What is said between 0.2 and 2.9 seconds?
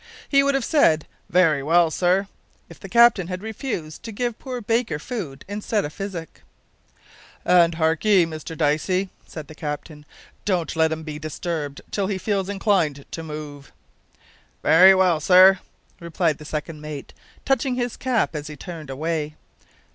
He would have said, "Very well, sir," if the